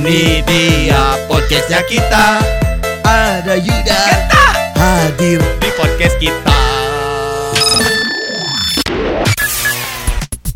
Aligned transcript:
Ini 0.00 0.40
dia 0.48 1.28
podcastnya 1.28 1.84
kita. 1.84 2.40
Ada 3.04 3.52
Yuda. 3.52 4.04
Hadir 4.72 5.44
di 5.60 5.70
podcast 5.76 6.16
kita. 6.16 6.60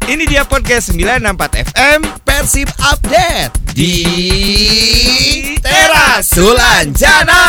Ini 0.09 0.25
dia 0.25 0.49
podcast 0.49 0.96
964 0.96 1.61
FM 1.77 2.01
Persib 2.25 2.73
Update 2.88 3.52
Di 3.77 4.01
Teras. 5.61 6.24
Sulanjana 6.24 7.45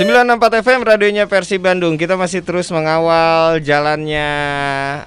964 0.00 0.64
FM 0.64 0.80
radionya 0.80 1.28
versi 1.28 1.60
Bandung. 1.60 2.00
Kita 2.00 2.16
masih 2.16 2.40
terus 2.40 2.72
mengawal 2.72 3.60
jalannya 3.60 4.32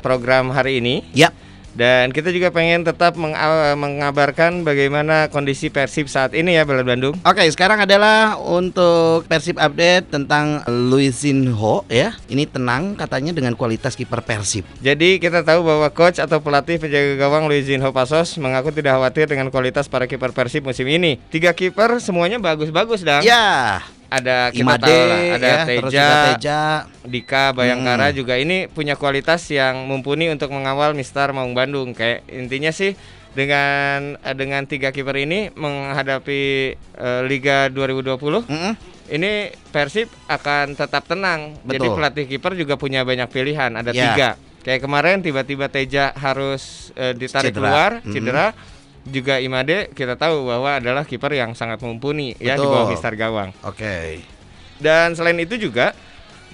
program 0.05 0.53
hari 0.53 0.85
ini. 0.85 1.01
Yap 1.17 1.33
Dan 1.73 2.13
kita 2.13 2.29
juga 2.29 2.53
pengen 2.53 2.85
tetap 2.85 3.17
meng- 3.17 3.33
uh, 3.33 3.73
mengabarkan 3.73 4.61
bagaimana 4.61 5.33
kondisi 5.33 5.73
Persib 5.73 6.05
saat 6.05 6.37
ini 6.37 6.53
ya 6.53 6.61
Bela 6.69 6.85
Bandung. 6.85 7.17
Oke, 7.25 7.41
sekarang 7.49 7.81
adalah 7.81 8.37
untuk 8.37 9.25
Persib 9.25 9.57
update 9.57 10.13
tentang 10.13 10.61
Luisinho 10.69 11.81
ya. 11.89 12.13
Ini 12.29 12.45
tenang 12.45 12.93
katanya 12.93 13.33
dengan 13.33 13.57
kualitas 13.57 13.97
kiper 13.97 14.21
Persib. 14.21 14.69
Jadi 14.77 15.17
kita 15.17 15.41
tahu 15.41 15.65
bahwa 15.65 15.89
coach 15.89 16.21
atau 16.21 16.37
pelatih 16.37 16.77
penjaga 16.77 17.17
gawang 17.17 17.49
Luizinho 17.49 17.89
Pasos 17.89 18.37
mengaku 18.37 18.69
tidak 18.69 19.01
khawatir 19.01 19.25
dengan 19.25 19.49
kualitas 19.49 19.89
para 19.89 20.05
kiper 20.05 20.29
Persib 20.37 20.69
musim 20.69 20.85
ini. 20.85 21.17
Tiga 21.33 21.49
kiper 21.57 21.97
semuanya 21.97 22.37
bagus-bagus 22.37 23.01
dan 23.01 23.25
Ya, 23.25 23.81
ada 24.13 24.37
kita 24.49 24.61
Imade 24.61 24.85
tahu 24.85 25.09
lah, 25.09 25.21
ada 25.33 25.47
ya, 25.49 25.57
Teja, 25.59 25.73
terus 25.73 25.91
juga 25.91 26.17
Teja. 26.29 26.61
Dika 27.03 27.43
Bayangkara 27.51 28.07
Hmm. 28.07 28.15
juga 28.15 28.33
ini 28.35 28.57
punya 28.67 28.93
kualitas 28.93 29.41
yang 29.49 29.83
mumpuni 29.83 30.29
untuk 30.29 30.49
mengawal 30.49 30.93
Mister 30.93 31.29
Maung 31.29 31.51
Bandung. 31.51 31.91
Kayak 31.91 32.21
intinya 32.27 32.69
sih 32.69 32.93
dengan 33.33 34.13
eh, 34.15 34.35
dengan 34.35 34.63
tiga 34.63 34.89
kiper 34.89 35.17
ini 35.17 35.49
menghadapi 35.51 36.41
eh, 36.77 37.21
Liga 37.23 37.67
2020 37.67 38.45
Mm-mm. 38.45 38.73
ini 39.09 39.31
Persib 39.67 40.07
akan 40.27 40.73
tetap 40.73 41.03
tenang. 41.03 41.57
Jadi 41.61 41.81
Betul. 41.81 41.95
pelatih 41.95 42.25
kiper 42.27 42.53
juga 42.53 42.75
punya 42.75 43.01
banyak 43.01 43.27
pilihan, 43.27 43.73
ada 43.73 43.89
Ya. 43.89 44.13
tiga. 44.13 44.29
Kayak 44.61 44.79
kemarin 44.81 45.19
tiba-tiba 45.19 45.67
Teja 45.67 46.13
harus 46.13 46.93
eh, 46.93 47.11
ditarik 47.11 47.49
Cedera. 47.49 47.57
keluar, 47.59 47.91
cedera. 48.05 48.45
Juga 49.03 49.35
Imade 49.43 49.91
kita 49.91 50.15
tahu 50.15 50.47
bahwa 50.47 50.79
adalah 50.79 51.03
kiper 51.03 51.35
yang 51.35 51.51
sangat 51.51 51.83
mumpuni 51.83 52.39
ya 52.39 52.55
di 52.55 52.63
Betul. 52.63 52.71
bawah 52.71 52.87
Mister 52.87 53.13
Gawang. 53.19 53.51
Oke. 53.67 54.23
Dan 54.79 55.11
selain 55.11 55.35
itu 55.43 55.59
juga 55.59 55.91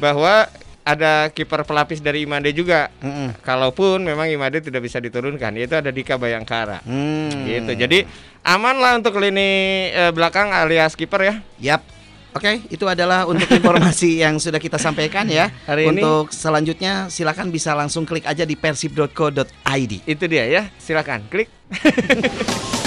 bahwa 0.02 0.50
ada 0.82 1.30
kiper 1.30 1.62
pelapis 1.62 2.02
dari 2.02 2.26
Imade 2.26 2.50
juga. 2.50 2.90
Mm-mm. 3.06 3.38
Kalaupun 3.46 4.02
memang 4.02 4.26
Imade 4.26 4.66
tidak 4.66 4.82
bisa 4.82 4.98
diturunkan, 4.98 5.54
yaitu 5.54 5.78
ada 5.78 5.94
Dika 5.94 6.18
Bayangkara. 6.18 6.82
Hmm. 6.90 7.30
Gitu. 7.46 7.78
Jadi 7.78 8.10
aman 8.42 8.82
lah 8.82 8.98
untuk 8.98 9.22
lini 9.22 9.94
eh, 9.94 10.10
belakang 10.10 10.50
alias 10.50 10.98
kiper 10.98 11.22
ya. 11.22 11.36
Yap. 11.62 11.86
Oke, 12.30 12.62
itu 12.70 12.86
adalah 12.86 13.26
untuk 13.26 13.50
informasi 13.50 14.18
yang 14.24 14.38
sudah 14.38 14.62
kita 14.62 14.78
sampaikan 14.78 15.26
ya. 15.26 15.50
Hari 15.66 15.90
ini- 15.90 16.02
untuk 16.02 16.30
selanjutnya 16.30 17.10
silakan 17.10 17.50
bisa 17.50 17.74
langsung 17.74 18.06
klik 18.06 18.26
aja 18.26 18.46
di 18.46 18.54
persib.co.id. 18.54 19.94
Itu 20.06 20.26
dia 20.30 20.46
ya. 20.46 20.62
Silakan 20.78 21.26
klik. 21.28 21.50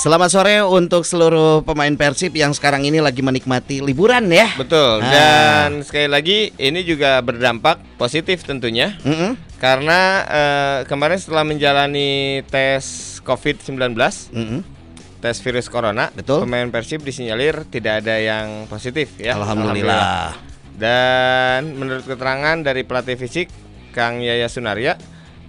Selamat 0.00 0.32
sore 0.32 0.64
untuk 0.64 1.04
seluruh 1.04 1.60
pemain 1.60 1.92
Persib 1.92 2.32
yang 2.32 2.56
sekarang 2.56 2.88
ini 2.88 3.04
lagi 3.04 3.20
menikmati 3.20 3.84
liburan 3.84 4.32
ya. 4.32 4.48
Betul. 4.56 5.04
Ah. 5.04 5.12
Dan 5.12 5.84
sekali 5.84 6.08
lagi 6.08 6.38
ini 6.56 6.80
juga 6.88 7.20
berdampak 7.20 8.00
positif 8.00 8.40
tentunya 8.48 8.96
Mm-mm. 9.04 9.36
karena 9.60 10.24
eh, 10.24 10.78
kemarin 10.88 11.20
setelah 11.20 11.44
menjalani 11.44 12.40
tes 12.48 13.20
COVID-19 13.28 13.76
Mm-mm. 14.32 14.64
tes 15.20 15.36
virus 15.44 15.68
corona, 15.68 16.08
Betul. 16.16 16.48
pemain 16.48 16.72
Persib 16.72 17.04
disinyalir 17.04 17.68
tidak 17.68 18.00
ada 18.00 18.16
yang 18.16 18.72
positif 18.72 19.20
ya. 19.20 19.36
Alhamdulillah. 19.36 20.32
Dan 20.80 21.76
menurut 21.76 22.08
keterangan 22.08 22.56
dari 22.64 22.88
pelatih 22.88 23.20
fisik 23.20 23.52
Kang 23.92 24.24
Yaya 24.24 24.48
Sunaria, 24.48 24.96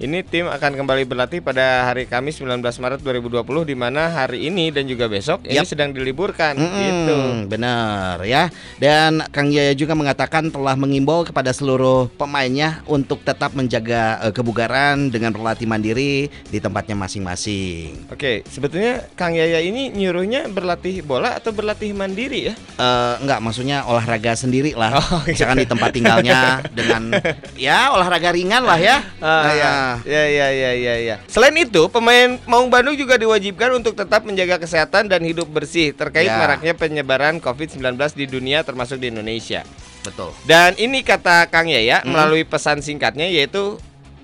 ini 0.02 0.26
tim 0.26 0.50
akan 0.50 0.82
kembali 0.82 1.06
berlatih 1.06 1.46
pada 1.46 1.86
hari 1.86 2.10
Kamis 2.10 2.42
19 2.42 2.58
Maret 2.58 3.06
2020 3.06 3.70
di 3.70 3.78
mana 3.78 4.10
hari 4.10 4.50
ini 4.50 4.74
dan 4.74 4.90
juga 4.90 5.06
besok 5.06 5.46
ini 5.46 5.62
Yap. 5.62 5.70
sedang 5.70 5.94
diliburkan 5.94 6.58
Mm-mm, 6.58 6.82
gitu. 6.82 7.18
Benar 7.46 8.26
ya. 8.26 8.50
Dan 8.82 9.22
Kang 9.30 9.54
Yaya 9.54 9.78
juga 9.78 9.94
mengatakan 9.94 10.50
telah 10.50 10.74
mengimbau 10.74 11.22
kepada 11.22 11.54
seluruh 11.54 12.10
pemainnya 12.18 12.82
untuk 12.90 13.22
tetap 13.22 13.54
menjaga 13.54 14.26
eh, 14.26 14.34
kebugaran 14.34 15.14
dengan 15.14 15.38
berlatih 15.38 15.70
mandiri 15.70 16.34
di 16.50 16.58
tempatnya 16.58 16.98
masing-masing. 16.98 18.10
Oke, 18.10 18.42
sebetulnya 18.50 19.06
Kang 19.14 19.38
Yaya 19.38 19.62
ini 19.62 19.94
nyuruhnya 19.94 20.50
berlatih 20.50 21.06
bola 21.06 21.38
atau 21.38 21.54
berlatih 21.54 21.94
mandiri 21.94 22.50
ya? 22.50 22.54
Eh, 22.58 23.16
enggak, 23.22 23.38
maksudnya 23.38 23.86
olahraga 23.86 24.34
sendiri 24.34 24.74
lah. 24.74 24.98
Oh, 24.98 25.22
iya. 25.30 25.38
Misalkan 25.38 25.62
di 25.62 25.70
tempat 25.70 25.90
tinggalnya 25.94 26.40
dengan 26.78 27.14
ya 27.54 27.94
olahraga 27.94 28.34
ringan 28.34 28.66
lah 28.66 28.82
ya. 28.82 28.98
Ah, 29.22 29.54
ya. 29.54 29.91
Nah, 29.94 30.00
ya, 30.04 30.24
ya, 30.26 30.48
ya, 30.50 30.72
ya, 30.72 30.96
ya. 30.98 31.16
Selain 31.26 31.52
itu, 31.54 31.88
pemain 31.88 32.40
Maung 32.44 32.68
Bandung 32.68 32.96
juga 32.96 33.16
diwajibkan 33.16 33.76
untuk 33.76 33.92
tetap 33.92 34.24
menjaga 34.24 34.56
kesehatan 34.56 35.06
dan 35.06 35.20
hidup 35.22 35.46
bersih 35.46 35.92
terkait 35.92 36.26
Ya. 36.26 36.38
maraknya 36.38 36.72
penyebaran 36.72 37.38
COVID-19 37.38 37.84
di 38.14 38.26
dunia 38.26 38.62
termasuk 38.62 38.98
di 38.98 39.10
Indonesia. 39.10 39.68
betul. 40.02 40.34
Dan 40.44 40.74
ini 40.76 41.02
kata 41.02 41.46
Kang 41.46 41.70
Yaya 41.70 42.02
Hmm. 42.02 42.10
melalui 42.10 42.42
pesan 42.42 42.82
singkatnya 42.82 43.30
yaitu 43.30 43.78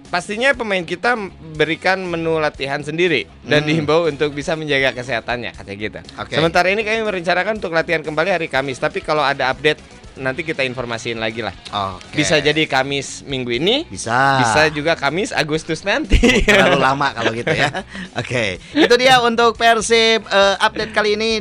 pastinya 0.08 0.50
pemain 0.52 0.82
kita 0.82 1.14
berikan 1.54 2.02
menu 2.02 2.40
latihan 2.40 2.80
sendiri 2.80 3.30
dan 3.44 3.62
Hmm. 3.62 3.68
dihimbau 3.68 4.08
untuk 4.08 4.32
bisa 4.32 4.56
menjaga 4.56 4.96
kesehatannya 4.96 5.54
kata 5.54 5.72
gitu. 5.76 6.00
Oke. 6.18 6.34
Sementara 6.34 6.72
ini 6.72 6.82
kami 6.82 7.04
merencanakan 7.04 7.60
untuk 7.60 7.70
latihan 7.72 8.02
kembali 8.02 8.30
hari 8.32 8.48
Kamis, 8.48 8.80
tapi 8.80 9.02
kalau 9.02 9.22
ada 9.22 9.52
update 9.52 9.78
nanti 10.18 10.42
kita 10.44 10.66
informasiin 10.66 11.18
lagi 11.22 11.46
lah. 11.46 11.54
Oke. 11.96 12.22
Bisa 12.22 12.38
jadi 12.42 12.66
Kamis 12.66 13.24
minggu 13.24 13.56
ini, 13.56 13.86
bisa. 13.88 14.42
bisa 14.42 14.68
juga 14.74 14.98
Kamis 14.98 15.32
Agustus 15.32 15.86
nanti. 15.86 16.20
terlalu 16.48 16.80
lama 16.82 17.14
kalau 17.14 17.32
gitu 17.34 17.54
ya. 17.54 17.70
Oke, 18.20 18.58
itu 18.74 18.96
dia 18.98 19.22
untuk 19.22 19.56
Persib 19.56 20.26
eh, 20.26 20.56
update 20.60 20.94
kali 20.94 21.16
ini 21.16 21.32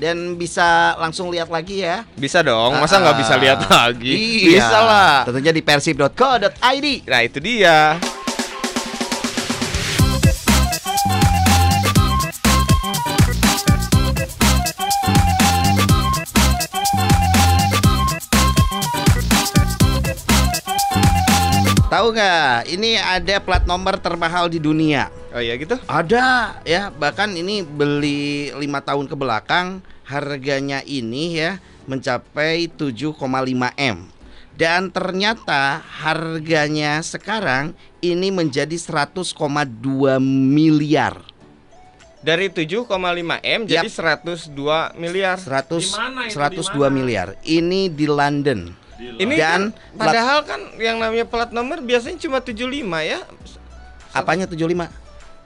dan 0.00 0.40
bisa 0.40 0.96
langsung 0.96 1.28
lihat 1.28 1.52
lagi 1.52 1.84
ya. 1.84 2.08
bisa 2.16 2.40
dong, 2.40 2.80
masa 2.80 2.96
nggak 3.04 3.18
bisa 3.20 3.34
lihat 3.36 3.60
lagi? 3.68 4.14
Iya. 4.16 4.48
Bisa 4.56 4.78
lah. 4.80 5.14
Tentunya 5.28 5.52
di 5.52 5.60
persib.co.id. 5.60 6.86
Nah 7.04 7.20
itu 7.20 7.38
dia. 7.38 8.00
Tahu 22.00 22.16
nggak? 22.16 22.72
Ini 22.72 22.96
ada 22.96 23.44
plat 23.44 23.68
nomor 23.68 24.00
termahal 24.00 24.48
di 24.48 24.56
dunia. 24.56 25.12
Oh 25.36 25.42
iya 25.44 25.52
gitu? 25.60 25.76
Ada 25.84 26.56
ya, 26.64 26.88
bahkan 26.88 27.28
ini 27.36 27.60
beli 27.60 28.48
lima 28.56 28.80
tahun 28.80 29.04
ke 29.04 29.12
belakang 29.12 29.84
harganya 30.08 30.80
ini 30.88 31.36
ya 31.36 31.60
mencapai 31.84 32.72
7,5 32.72 33.20
m. 33.76 34.08
Dan 34.56 34.88
ternyata 34.88 35.84
harganya 36.00 37.04
sekarang 37.04 37.76
ini 38.00 38.32
menjadi 38.32 38.80
100,2 38.80 39.36
miliar. 40.24 41.20
Dari 42.24 42.48
7,5 42.48 42.88
M 43.44 43.60
jadi 43.68 43.88
102 43.92 44.96
miliar. 44.96 45.36
100 45.36 45.84
Di 45.84 45.92
mana 45.92 46.20
itu, 46.24 46.40
102 46.40 46.64
di 46.64 46.80
mana? 46.80 46.88
miliar. 46.88 47.28
Ini 47.44 47.92
di 47.92 48.08
London. 48.08 48.79
Ini 49.00 49.34
Dan 49.40 49.72
kan, 49.72 49.96
padahal 49.96 50.38
kan 50.44 50.60
yang 50.76 51.00
namanya 51.00 51.24
plat 51.24 51.48
nomor 51.56 51.80
biasanya 51.80 52.20
cuma 52.20 52.44
75 52.44 52.68
ya 53.00 53.24
apanya 54.12 54.44
75? 54.44 55.00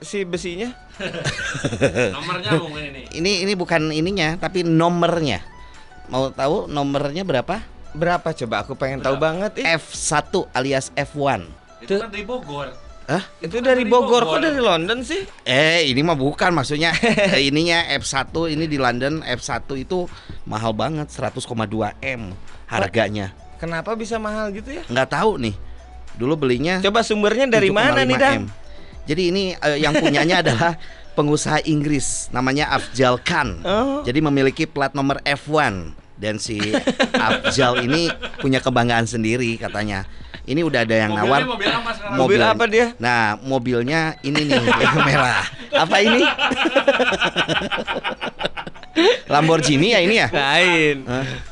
si 0.05 0.23
besinya. 0.23 0.71
Nomornya 2.15 2.61
mungkin 2.61 2.83
ini. 2.93 3.01
Ini 3.11 3.33
ini 3.49 3.53
bukan 3.57 3.91
ininya, 3.91 4.37
tapi 4.37 4.63
nomornya. 4.63 5.43
Mau 6.13 6.29
tahu 6.31 6.69
nomornya 6.69 7.25
berapa? 7.25 7.65
Berapa 7.97 8.37
coba 8.37 8.63
aku 8.63 8.77
pengen 8.77 9.01
tahu 9.01 9.17
banget 9.17 9.65
ih. 9.65 9.67
F1 9.81 10.53
alias 10.53 10.93
F1. 10.93 11.49
Itu 11.83 11.99
kan 11.99 12.13
dari 12.13 12.23
Bogor. 12.23 12.69
Hah? 13.05 13.25
Itu 13.41 13.59
kan 13.59 13.65
dari 13.65 13.83
dari 13.83 13.91
Bogor 13.91 14.23
kok 14.29 14.39
Bogor. 14.39 14.45
dari 14.45 14.61
London 14.61 14.99
sih? 15.01 15.25
Eh, 15.49 15.89
ini 15.89 16.05
mah 16.05 16.19
bukan 16.19 16.53
maksudnya. 16.53 16.93
eh, 17.33 17.49
ininya 17.49 17.89
F1 17.97 18.35
ini 18.53 18.69
di 18.69 18.77
London 18.77 19.25
F1 19.25 19.67
itu 19.81 20.05
mahal 20.45 20.77
banget 20.77 21.09
100,2 21.09 21.49
M 22.05 22.35
harganya. 22.69 23.33
Kenapa 23.65 23.97
bisa 23.97 24.21
mahal 24.21 24.53
gitu 24.53 24.69
ya? 24.69 24.85
Nggak 24.93 25.09
tahu 25.09 25.41
nih. 25.41 25.57
Dulu 26.21 26.37
belinya 26.37 26.85
Coba 26.85 27.01
sumbernya 27.01 27.49
dari 27.49 27.73
mana 27.73 28.05
nih, 28.05 28.15
7,5 28.15 28.21
Dan? 28.21 28.37
M. 28.37 28.45
Jadi 29.09 29.23
ini 29.33 29.45
eh, 29.57 29.79
yang 29.81 29.97
punyanya 29.97 30.45
adalah 30.45 30.77
pengusaha 31.17 31.65
Inggris 31.65 32.29
namanya 32.29 32.69
Afjal 32.77 33.17
Khan. 33.25 33.65
Oh. 33.65 34.05
Jadi 34.05 34.21
memiliki 34.21 34.69
plat 34.69 34.93
nomor 34.93 35.25
F1 35.25 35.97
dan 36.21 36.37
si 36.37 36.61
Afjal 37.17 37.89
ini 37.89 38.13
punya 38.45 38.61
kebanggaan 38.61 39.09
sendiri 39.09 39.57
katanya. 39.57 40.05
Ini 40.45 40.61
udah 40.61 40.85
ada 40.85 41.09
yang 41.09 41.17
Mobilnya 41.17 41.25
nawar 41.25 41.43
mobil 41.49 41.71
apa? 41.73 41.91
Mobil 42.21 42.41
apa 42.45 42.65
dia? 42.69 42.87
Nah, 43.01 43.41
mobilnya 43.41 44.21
ini 44.21 44.45
nih 44.45 44.61
merah. 45.09 45.41
Apa 45.73 46.05
ini? 46.05 46.21
Lamborghini 49.25 49.91
ya 49.91 50.01
ini 50.01 50.15
ya? 50.17 50.29
Lain. 50.29 51.03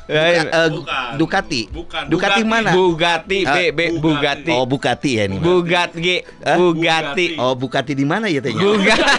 Lain. 0.06 0.42
Duka- 0.44 0.52
eh, 0.52 0.68
Bukan. 0.70 1.10
Ducati. 1.16 1.60
Bukan. 1.66 2.02
Ducati 2.06 2.40
Bugatti. 2.40 2.42
mana? 2.44 2.70
Bugatti, 2.70 3.38
B, 3.40 3.48
Ah, 3.48 3.56
B, 3.68 3.80
Bugatti. 3.96 4.52
Oh, 4.52 4.64
Bugatti 4.64 5.10
ya 5.16 5.22
ini. 5.24 5.36
Bugatti, 5.36 6.14
Hah? 6.40 6.56
Bugatti. 6.56 7.26
Oh, 7.36 7.54
Bugatti 7.54 7.92
di 7.92 8.04
mana 8.04 8.26
ya 8.26 8.38
tehnya? 8.38 8.60
Bugatti. 8.60 9.10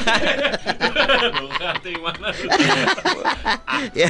Bugatti 1.40 1.92
mana? 1.98 2.28
ya. 4.00 4.10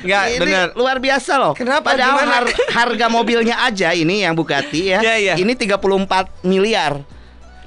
Enggak, 0.00 0.24
Ini 0.26 0.38
benar. 0.38 0.66
luar 0.72 0.96
biasa 0.98 1.32
loh. 1.36 1.52
Kenapa? 1.52 1.92
Padahal 1.92 2.16
Gimana? 2.16 2.32
har- 2.32 2.54
harga 2.72 3.06
mobilnya 3.08 3.56
aja 3.60 3.92
ini 3.92 4.22
yang 4.22 4.32
Bugatti 4.32 4.88
ya. 4.88 4.98
Iya, 5.00 5.14
iya. 5.18 5.34
Ini 5.36 5.52
34 5.52 6.30
miliar. 6.42 7.00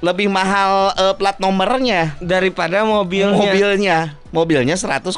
Lebih 0.04 0.28
mahal 0.28 0.72
eh, 0.92 1.14
plat 1.14 1.36
nomornya. 1.38 2.12
Daripada 2.18 2.84
mobilnya. 2.84 3.32
Mobilnya, 3.40 3.98
mobilnya 4.28 4.76
100,2 4.76 5.16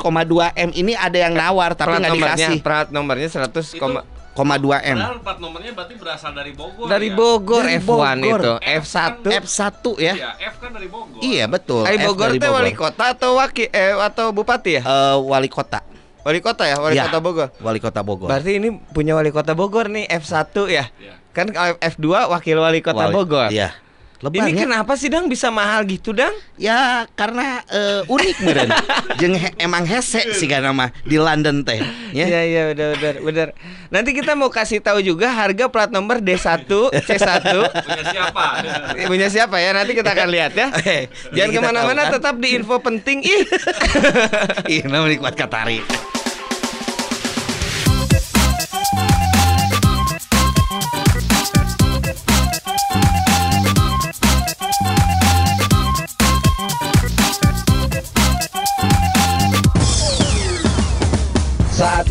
M. 0.55 0.71
Ini 0.71 0.95
ada 0.95 1.19
yang 1.19 1.35
nawar 1.35 1.75
tapi 1.75 1.91
Plat 1.91 2.01
nggak 2.01 2.13
nomornya, 2.13 2.37
dikasih. 2.47 2.59
plat 2.63 2.89
nomornya 2.89 3.29
100, 3.29 3.75
koma- 3.75 4.07
Koma 4.33 4.61
2 4.61 4.85
M. 4.85 4.95
Padahal 4.95 5.19
plat 5.19 5.39
nomornya 5.41 5.73
berarti 5.73 5.95
berasal 5.97 6.31
dari 6.31 6.53
Bogor. 6.53 6.87
dari 6.87 7.09
ya? 7.09 7.17
Bogor 7.17 7.65
Dari 7.65 7.75
F1 7.75 7.89
Bogor. 7.89 8.21
itu, 8.37 8.53
F1. 8.61 9.13
F1 9.41 9.65
ya. 9.97 10.13
Iya, 10.15 10.31
F 10.45 10.55
kan 10.57 10.71
dari 10.71 10.87
Bogor. 10.87 11.21
Iya 11.21 11.45
betul. 11.49 11.83
Dari 11.83 11.97
F 11.97 12.05
Bogor 12.05 12.29
dari 12.29 12.39
teh 12.39 12.51
wali 12.53 12.73
kota 12.73 13.05
atau 13.11 13.31
wakil 13.35 13.67
eh 13.67 13.97
atau 13.97 14.27
bupati 14.31 14.71
ya? 14.77 14.83
Eh, 14.85 15.17
wali 15.25 15.49
kota. 15.49 15.81
Wali 16.21 16.39
kota 16.39 16.63
ya, 16.63 16.77
wali 16.77 16.95
Iya. 16.95 17.09
kota 17.09 17.19
Bogor. 17.19 17.49
Wali 17.57 17.81
kota 17.81 18.01
Bogor. 18.03 18.29
Berarti 18.29 18.53
ini 18.55 18.69
punya 18.87 19.17
wali 19.17 19.31
kota 19.31 19.57
Bogor 19.57 19.89
nih 19.89 20.05
F1 20.05 20.37
ya. 20.69 20.85
Iya. 20.93 21.15
Kan 21.33 21.49
kalau 21.49 21.73
F2 21.79 22.07
wakil 22.29 22.57
wali 22.59 22.81
kota 22.81 23.03
Wali- 23.03 23.17
Bogor. 23.17 23.49
Iya. 23.49 23.73
Lebar 24.17 24.43
Ini 24.43 24.53
ya. 24.53 24.59
kenapa 24.65 24.93
sih 24.95 25.07
Dang 25.07 25.27
bisa 25.27 25.49
mahal 25.49 25.85
gitu 25.85 26.11
Dang? 26.11 26.33
Ya 26.57 27.05
karena 27.13 27.61
eh, 27.67 28.01
unik 28.07 28.37
meren. 28.41 28.69
Jeung 29.17 29.35
he- 29.35 29.53
emang 29.59 29.85
hese 29.85 30.33
sih 30.33 30.45
kan 30.45 30.61
nama 30.61 30.89
di 31.03 31.17
London 31.17 31.61
teh. 31.61 31.85
Ya. 32.11 32.25
Iya 32.27 32.41
iya 32.43 32.63
benar 32.71 32.89
benar 32.97 33.17
benar. 33.21 33.49
Nanti 33.87 34.11
kita 34.13 34.33
mau 34.33 34.49
kasih 34.49 34.81
tahu 34.81 34.99
juga 34.99 35.29
harga 35.29 35.69
plat 35.69 35.89
nomor 35.89 36.19
D1, 36.19 36.65
C1 36.67 37.45
Punya 37.77 38.03
siapa? 38.03 38.45
punya 39.05 39.29
siapa 39.29 39.57
ya? 39.57 39.71
Nanti 39.71 39.93
kita 39.93 40.11
akan 40.11 40.29
lihat 40.29 40.53
ya. 40.53 40.73
Oke, 40.73 41.13
Jangan 41.31 41.53
ke 41.53 41.61
mana-mana, 41.63 42.03
kan? 42.03 42.13
tetap 42.17 42.35
di 42.37 42.57
info 42.57 42.81
penting 42.81 43.21
ih. 43.21 43.43
Ih, 44.67 44.83
namanya 44.85 45.21
kuat 45.21 45.37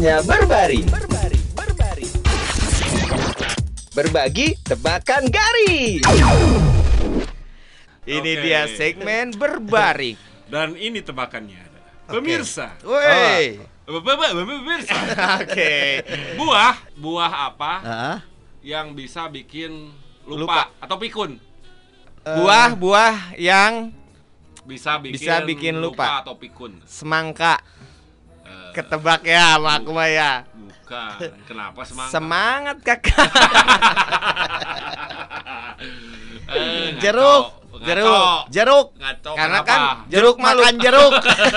Katari. 0.05 0.85
Saatnya 0.85 1.41
berbaring. 1.57 2.13
Berbagi 3.89 4.47
tebakan 4.61 5.33
garing. 5.33 5.97
Ini 8.05 8.31
Oke. 8.37 8.43
dia 8.45 8.69
segmen 8.69 9.33
berbaring. 9.33 10.13
Dan 10.53 10.77
ini 10.77 11.01
tebakannya. 11.01 11.57
Pemirsa. 12.05 12.77
Woi. 12.85 13.57
Bapak, 13.89 14.29
pemirsa. 14.45 14.93
Oke. 15.41 16.05
Buah, 16.37 16.75
buah 17.01 17.33
apa 17.49 17.73
Heeh. 17.81 18.17
yang 18.77 18.93
bisa 18.93 19.25
bikin 19.25 19.89
Lupa. 20.29 20.37
lupa, 20.37 20.61
atau 20.85 21.01
pikun? 21.01 21.41
Buah-buah 22.21 23.41
yang 23.41 23.89
Bisa 24.69 25.01
bikin, 25.01 25.17
Bisa 25.17 25.41
bikin 25.41 25.81
lupa. 25.81 26.21
atau 26.21 26.37
pikun. 26.37 26.77
semangka 26.85 27.57
Eh, 27.57 27.74
ketebak 28.75 29.23
ya, 29.23 29.55
Mak 29.55 29.87
Kuma 29.87 30.05
ya. 30.11 30.43
bukan. 30.51 31.31
Kenapa 31.47 31.81
semangat? 31.87 32.11
Semangat 32.11 32.77
kakak. 32.83 33.31
Eh. 36.45 36.93
Jeruk, 37.01 37.57
jeruk, 37.81 38.45
jeruk. 38.53 38.87
Karena 39.33 39.65
kenapa? 39.65 39.65
kan 39.65 39.81
Jeruk 40.13 40.37
makan 40.37 40.77
jeruk 40.77 41.13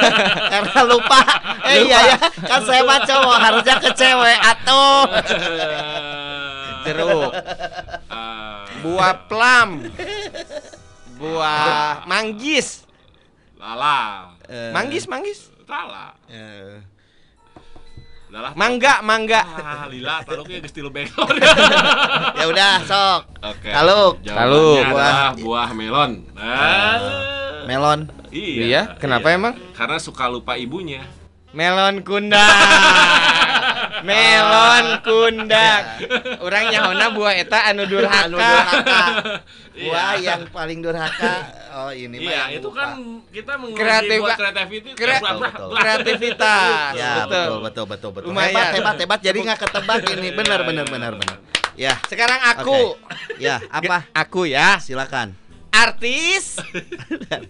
karena 0.53 0.81
lupa. 0.89 1.21
Eh 1.69 1.85
iya 1.85 1.99
ya, 2.09 2.19
kan 2.49 2.61
saya 2.65 2.81
mah 2.89 3.05
cowok 3.05 3.37
harusnya 3.37 3.75
ke 3.85 3.91
cewek 3.93 4.39
atau 4.41 4.83
Jeruk. 6.89 7.31
Eh, 7.37 8.59
Buah 8.81 9.29
plum. 9.29 9.69
Buah 11.21 12.09
manggis. 12.09 12.89
Lala. 13.61 14.33
Manggis, 14.73 15.05
manggis. 15.05 15.53
Lala. 15.69 16.17
Eh, 16.33 16.81
Lala. 18.29 18.53
Mangga, 18.53 19.01
mangga. 19.01 19.41
Ah, 19.41 19.89
lila 19.89 20.21
taluknya 20.21 20.61
geus 20.61 20.77
tilu 20.77 20.93
bekor. 20.93 21.33
ya 22.39 22.45
udah 22.45 22.73
sok. 22.85 23.21
Oke. 23.41 23.73
Taluk. 23.73 24.21
Jawabannya 24.21 24.45
Taluk. 24.45 24.85
adalah 24.85 25.33
buah 25.41 25.71
melon. 25.73 26.13
Ah. 26.37 27.65
Melon. 27.65 28.01
Iya. 28.29 28.61
Iya, 28.69 28.83
kenapa 29.01 29.33
emang? 29.33 29.57
Karena 29.73 29.97
suka 29.97 30.29
lupa 30.29 30.61
ibunya. 30.61 31.09
Melon 31.57 32.05
kundak. 32.05 32.37
Melon 34.01 34.87
kundak. 35.01 35.83
Orang 36.39 36.65
nyahona 36.69 37.07
buah 37.11 37.35
eta 37.35 37.59
anu 37.67 37.85
durhaka. 37.85 38.27
Anu 38.27 38.37
durhaka. 38.37 39.03
Iya. 39.79 39.95
Buah 39.95 40.13
yang 40.19 40.43
paling 40.51 40.83
durhaka. 40.83 41.35
Oh 41.73 41.95
ini 41.95 42.19
mah 42.19 42.27
Iya, 42.27 42.59
itu 42.59 42.67
lupa. 42.67 42.83
kan 42.83 42.99
kita 43.31 43.53
menguji 43.55 43.79
Kreatif, 43.79 44.19
buat 44.19 44.29
Kak. 44.29 44.39
kreativiti. 44.43 44.91
Kre- 44.93 45.23
betul. 45.23 45.39
blah. 45.39 45.79
Kreativitas. 45.79 46.93
Ya 46.93 47.13
betul 47.23 47.55
betul 47.63 47.85
betul 47.87 48.11
betul. 48.11 48.27
Lumayan. 48.27 48.51
Hebat 48.51 48.69
hebat 48.75 48.97
hebat. 48.99 49.21
Jadi 49.23 49.39
nggak 49.39 49.59
ketebak 49.63 50.03
ini. 50.11 50.29
Benar 50.35 50.59
Iya, 50.59 50.67
benar 50.67 50.83
iya, 50.83 50.91
benar 50.91 51.13
iya. 51.15 51.21
benar. 51.23 51.37
Ya. 51.79 51.95
Sekarang 52.11 52.41
aku. 52.51 52.99
Oke. 52.99 53.39
Ya 53.39 53.63
apa? 53.71 54.03
Aku 54.13 54.51
ya. 54.51 54.83
Silakan. 54.83 55.39
Artis. 55.71 56.59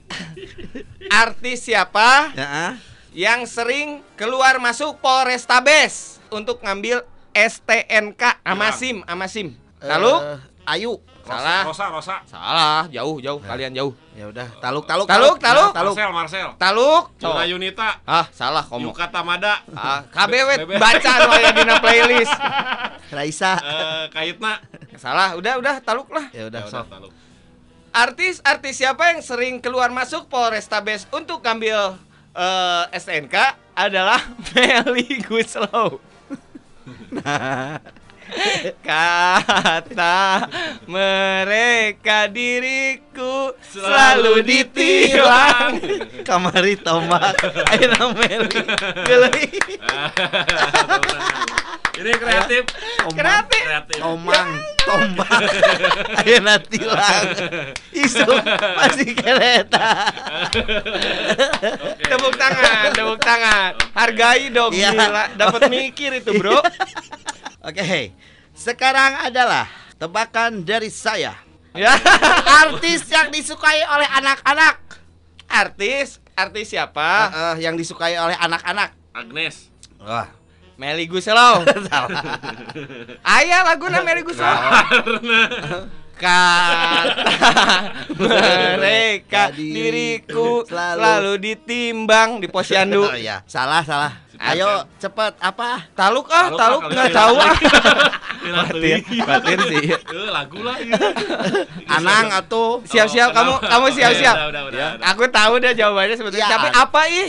Artis 1.08 1.58
siapa 1.64 2.36
Ya. 2.36 2.44
ah. 2.44 2.72
Yang 3.10 3.44
sering 3.44 4.04
keluar 4.14 4.58
masuk 4.58 4.98
Polrestabes 4.98 6.20
untuk 6.28 6.60
ngambil 6.60 7.02
STNK 7.32 8.22
sama 8.38 8.68
Ya. 8.68 8.74
SIM, 8.74 8.96
sama 9.02 9.26
SIM. 9.26 9.48
Lalu 9.78 10.12
Eh, 10.18 10.38
Ayu. 10.68 10.98
salah. 11.22 11.60
Rosa, 11.62 11.86
Rosa. 11.88 12.16
Salah, 12.24 12.88
jauh, 12.88 13.16
jauh, 13.18 13.36
kalian 13.38 13.70
jauh. 13.70 13.92
Ya 14.12 14.26
udah, 14.26 14.48
taluk 14.58 14.84
taluk 14.84 15.06
Taluk, 15.06 15.36
taluk. 15.38 15.70
taluk. 15.70 15.94
Marcel, 15.94 16.10
Marcel. 16.10 16.48
Taluk. 16.56 17.04
Yuna 17.14 17.32
Cok. 17.36 17.44
Yunita. 17.46 17.88
Ah, 18.02 18.26
salah 18.30 18.64
komo. 18.64 18.90
Yuka 18.90 19.06
Tamada. 19.08 19.60
Ah, 19.70 20.02
KBW 20.04 20.66
baca 20.74 21.12
aya 21.30 21.52
dina 21.52 21.78
playlist. 21.78 22.32
Raisa. 23.14 23.56
Eh, 23.56 24.04
Kayitna. 24.10 24.58
Salah, 24.96 25.36
udah 25.36 25.56
udah 25.56 25.78
taluk 25.78 26.10
lah. 26.10 26.26
Ya 26.32 26.48
udah, 26.48 26.60
Ya 26.60 26.68
sok. 26.68 26.88
taluk. 26.90 27.12
Artis-artis 27.88 28.74
siapa 28.76 29.10
yang 29.10 29.20
sering 29.20 29.58
keluar 29.58 29.88
masuk 29.88 30.26
Polrestabes 30.26 31.06
untuk 31.08 31.40
ngambil 31.40 31.96
eh, 32.38 32.82
STNK 32.94 33.34
adalah 33.74 34.22
Meli 34.54 35.18
Guslow. 35.26 35.98
Kata 38.84 40.44
mereka 40.84 42.28
diriku 42.28 43.56
selalu 43.72 44.44
ditilang. 44.44 45.80
Kamari 46.28 46.76
tomak. 46.76 47.40
Ayeuna 47.72 48.12
meli. 48.12 49.48
Ini 51.98 52.12
kreatif. 52.14 52.62
Kreatif. 53.10 53.62
Kreatif. 53.66 53.98
Omang, 54.06 54.48
tombak. 54.86 55.30
Ayeuna 56.22 56.56
tilang. 56.62 57.26
Isu 57.90 58.22
masih 58.78 59.10
kereta. 59.18 60.06
Oke. 61.82 62.06
Tepuk 62.06 62.34
tangan, 62.38 62.94
tepuk 62.94 63.18
tangan. 63.18 63.72
Hargai 63.92 64.48
dong 64.54 64.70
gila. 64.70 65.34
Dapat 65.34 65.66
mikir 65.66 66.22
itu, 66.22 66.30
Bro. 66.38 66.62
Oke. 67.68 68.14
Sekarang 68.54 69.22
adalah 69.22 69.66
tebakan 69.98 70.62
dari 70.62 70.90
saya. 70.90 71.34
ya. 71.74 71.94
Artis 72.66 73.06
yang 73.10 73.30
disukai 73.30 73.82
oleh 73.86 74.06
anak-anak. 74.06 74.86
Artis, 75.48 76.20
artis 76.36 76.76
siapa? 76.76 77.00
Ah, 77.00 77.32
ah, 77.32 77.54
yang 77.56 77.72
disukai 77.72 78.14
oleh 78.20 78.36
anak-anak. 78.36 78.92
Agnes. 79.16 79.72
Wah, 79.96 80.28
Meli 80.78 81.10
Guslow. 81.10 81.66
salah. 81.90 82.22
Aya 83.26 83.66
laguna 83.66 84.06
Meli 84.06 84.22
Guslow. 84.22 84.46
Kata 86.18 87.90
mereka 88.14 89.54
diriku 89.54 90.62
selalu- 90.66 90.98
selalu 90.98 91.32
ditimbang 91.38 92.38
di 92.38 92.46
posyandu. 92.50 93.06
Oh 93.06 93.14
iya, 93.14 93.42
salah 93.46 93.82
salah. 93.82 94.12
Ayo 94.38 94.86
cepet 95.02 95.34
apa? 95.42 95.82
Taluk 95.98 96.30
ah, 96.30 96.46
Taluk, 96.54 96.86
ah, 96.86 96.90
nggak 96.94 97.10
tahu 97.10 97.34
ah. 97.42 97.56
Batin, 98.48 99.02
batin 99.28 99.58
sih. 99.68 99.86
Eh, 100.18 100.30
lagu 100.32 100.62
lah. 100.64 100.78
Anang 102.00 102.32
atau 102.32 102.80
Siap-siap 102.86 103.28
Oh, 103.28 103.36
kamu 103.36 103.52
kenapa? 103.60 103.68
kamu 103.68 103.86
Oke, 103.90 103.96
siap-siap. 103.98 104.36
udah, 104.48 104.62
udah. 104.72 104.88
Aku 105.12 105.22
tahu 105.28 105.52
deh 105.60 105.72
jawabannya 105.76 106.16
sebetulnya. 106.16 106.46
Ya. 106.48 106.54
Tapi 106.56 106.68
apa 106.72 107.00
ih? 107.12 107.28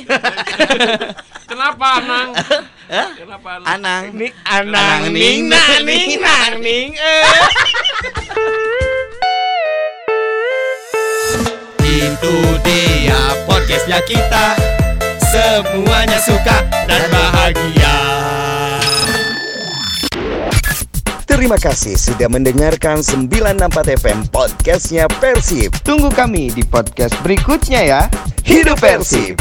Kenapa 1.43 1.85
Anang? 1.99 2.29
Kenapa 3.19 3.49
Anang? 3.59 3.67
Anang? 3.67 4.03
Ini 4.15 4.27
anang 4.47 5.01
ning 5.09 5.13
ning, 5.13 5.39
nang 5.49 5.81
ning, 5.83 6.07
ning 6.07 6.21
nang 6.23 6.55
ning 6.61 6.89
eh. 6.95 7.25
Itu 11.83 12.35
dia 12.63 13.19
podcastnya 13.43 13.99
kita 14.07 14.78
Semuanya 15.39 16.19
suka 16.19 16.67
dan 16.84 17.00
bahagia 17.15 17.96
Terima 21.24 21.55
kasih 21.55 21.96
sudah 21.96 22.27
mendengarkan 22.27 23.00
964 23.00 24.03
FM 24.03 24.19
podcastnya 24.36 25.08
Persib. 25.24 25.72
Tunggu 25.88 26.12
kami 26.12 26.51
di 26.51 26.67
podcast 26.67 27.15
berikutnya 27.24 27.88
ya. 27.88 28.01
Hidup 28.43 28.84
Persib! 28.84 29.39